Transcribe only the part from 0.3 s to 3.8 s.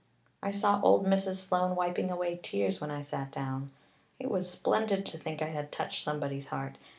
"I saw old Mrs. Sloane wiping away tears when I sat down.